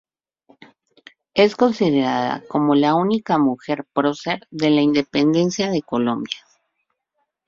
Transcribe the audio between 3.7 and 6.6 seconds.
prócer de la Independencia de Colombia.